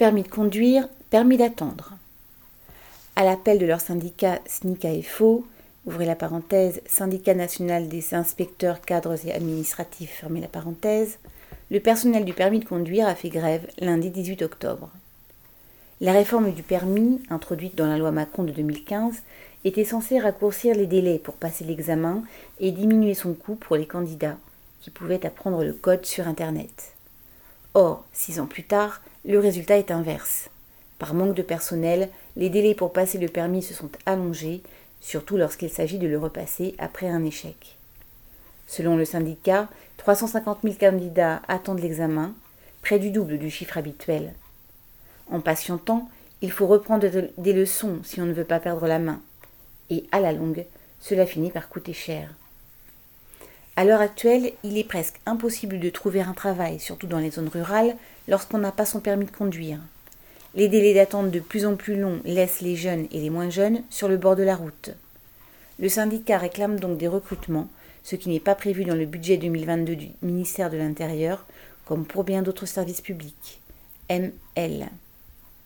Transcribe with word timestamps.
Permis 0.00 0.22
de 0.22 0.28
conduire, 0.28 0.88
permis 1.10 1.36
d'attendre. 1.36 1.92
À 3.16 3.22
l'appel 3.22 3.58
de 3.58 3.66
leur 3.66 3.82
syndicat 3.82 4.40
SNICA 4.46 4.94
et 4.94 5.02
FO, 5.02 5.46
ouvrez 5.84 6.06
la 6.06 6.16
parenthèse, 6.16 6.80
Syndicat 6.86 7.34
national 7.34 7.86
des 7.86 8.14
inspecteurs, 8.14 8.80
cadres 8.80 9.26
et 9.26 9.32
administratifs, 9.34 10.20
fermez 10.20 10.40
la 10.40 10.48
parenthèse, 10.48 11.18
le 11.70 11.80
personnel 11.80 12.24
du 12.24 12.32
permis 12.32 12.60
de 12.60 12.64
conduire 12.64 13.08
a 13.08 13.14
fait 13.14 13.28
grève 13.28 13.66
lundi 13.78 14.08
18 14.08 14.40
octobre. 14.40 14.88
La 16.00 16.12
réforme 16.12 16.50
du 16.52 16.62
permis, 16.62 17.20
introduite 17.28 17.76
dans 17.76 17.86
la 17.86 17.98
loi 17.98 18.10
Macron 18.10 18.44
de 18.44 18.52
2015, 18.52 19.16
était 19.66 19.84
censée 19.84 20.18
raccourcir 20.18 20.74
les 20.74 20.86
délais 20.86 21.18
pour 21.18 21.34
passer 21.34 21.66
l'examen 21.66 22.22
et 22.58 22.72
diminuer 22.72 23.12
son 23.12 23.34
coût 23.34 23.54
pour 23.54 23.76
les 23.76 23.86
candidats, 23.86 24.38
qui 24.80 24.88
pouvaient 24.88 25.26
apprendre 25.26 25.62
le 25.62 25.74
code 25.74 26.06
sur 26.06 26.26
Internet. 26.26 26.94
Or, 27.74 28.04
six 28.12 28.40
ans 28.40 28.46
plus 28.46 28.64
tard, 28.64 29.00
le 29.24 29.38
résultat 29.38 29.78
est 29.78 29.90
inverse. 29.90 30.50
Par 30.98 31.14
manque 31.14 31.34
de 31.34 31.42
personnel, 31.42 32.10
les 32.36 32.50
délais 32.50 32.74
pour 32.74 32.92
passer 32.92 33.18
le 33.18 33.28
permis 33.28 33.62
se 33.62 33.74
sont 33.74 33.90
allongés, 34.06 34.62
surtout 35.00 35.36
lorsqu'il 35.36 35.70
s'agit 35.70 35.98
de 35.98 36.08
le 36.08 36.18
repasser 36.18 36.74
après 36.78 37.08
un 37.08 37.24
échec. 37.24 37.76
Selon 38.66 38.96
le 38.96 39.04
syndicat, 39.04 39.68
350 39.98 40.58
000 40.62 40.74
candidats 40.78 41.42
attendent 41.48 41.80
l'examen, 41.80 42.34
près 42.82 42.98
du 42.98 43.10
double 43.10 43.38
du 43.38 43.50
chiffre 43.50 43.78
habituel. 43.78 44.34
En 45.30 45.40
patientant, 45.40 46.08
il 46.42 46.50
faut 46.50 46.66
reprendre 46.66 47.06
des 47.38 47.52
leçons 47.52 48.00
si 48.02 48.20
on 48.20 48.26
ne 48.26 48.32
veut 48.32 48.44
pas 48.44 48.60
perdre 48.60 48.86
la 48.86 48.98
main. 48.98 49.20
Et 49.90 50.06
à 50.12 50.20
la 50.20 50.32
longue, 50.32 50.64
cela 51.00 51.26
finit 51.26 51.50
par 51.50 51.68
coûter 51.68 51.92
cher. 51.92 52.34
À 53.80 53.84
l'heure 53.86 54.02
actuelle, 54.02 54.52
il 54.62 54.76
est 54.76 54.84
presque 54.84 55.22
impossible 55.24 55.80
de 55.80 55.88
trouver 55.88 56.20
un 56.20 56.34
travail, 56.34 56.78
surtout 56.78 57.06
dans 57.06 57.18
les 57.18 57.30
zones 57.30 57.48
rurales, 57.48 57.96
lorsqu'on 58.28 58.58
n'a 58.58 58.72
pas 58.72 58.84
son 58.84 59.00
permis 59.00 59.24
de 59.24 59.30
conduire. 59.30 59.78
Les 60.54 60.68
délais 60.68 60.92
d'attente 60.92 61.30
de 61.30 61.40
plus 61.40 61.64
en 61.64 61.76
plus 61.76 61.98
longs 61.98 62.20
laissent 62.26 62.60
les 62.60 62.76
jeunes 62.76 63.06
et 63.10 63.20
les 63.20 63.30
moins 63.30 63.48
jeunes 63.48 63.82
sur 63.88 64.06
le 64.06 64.18
bord 64.18 64.36
de 64.36 64.42
la 64.42 64.54
route. 64.54 64.90
Le 65.78 65.88
syndicat 65.88 66.36
réclame 66.36 66.78
donc 66.78 66.98
des 66.98 67.08
recrutements, 67.08 67.68
ce 68.02 68.16
qui 68.16 68.28
n'est 68.28 68.38
pas 68.38 68.54
prévu 68.54 68.84
dans 68.84 68.94
le 68.94 69.06
budget 69.06 69.38
2022 69.38 69.96
du 69.96 70.08
ministère 70.20 70.68
de 70.68 70.76
l'Intérieur, 70.76 71.46
comme 71.86 72.04
pour 72.04 72.24
bien 72.24 72.42
d'autres 72.42 72.66
services 72.66 73.00
publics. 73.00 73.62
ML. 74.10 74.90